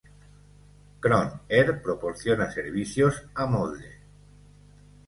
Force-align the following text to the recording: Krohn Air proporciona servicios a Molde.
Krohn 0.99 1.41
Air 1.47 1.79
proporciona 1.83 2.51
servicios 2.51 3.23
a 3.35 3.45
Molde. 3.45 3.99